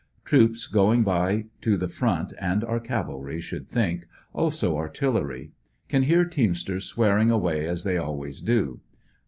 [0.25, 5.51] Troops going by to the front, and are cavalry, should think, also artillery.
[5.89, 8.79] Can hear teamsters swearing away as they always do.